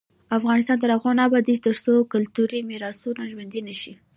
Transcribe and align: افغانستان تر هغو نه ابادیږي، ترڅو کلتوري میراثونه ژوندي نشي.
افغانستان 0.37 0.77
تر 0.79 0.89
هغو 0.95 1.09
نه 1.17 1.23
ابادیږي، 1.27 1.63
ترڅو 1.67 1.93
کلتوري 2.13 2.59
میراثونه 2.69 3.21
ژوندي 3.31 3.61
نشي. 3.67 3.93